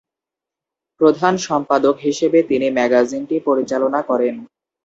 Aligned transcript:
প্রধান 1.01 1.33
সম্পাদক 1.47 1.95
হিসেবে 1.99 2.39
তিনি 2.49 2.67
ম্যাগাজিনটি 2.69 3.35
পরিচালনা 3.47 3.99
করেন। 4.09 4.35